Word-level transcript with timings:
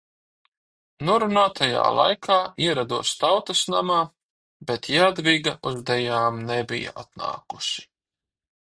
Norunātajā 1.09 1.83
laikā 1.97 2.37
ierados 2.65 3.13
Tautas 3.25 3.63
namā, 3.75 3.99
bet 4.73 4.93
Jadviga 4.97 5.57
uz 5.73 5.81
dejām 5.93 6.45
nebija 6.53 6.99
atnākusi. 7.07 7.91